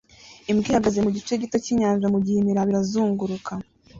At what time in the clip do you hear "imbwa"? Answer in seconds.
0.51-0.67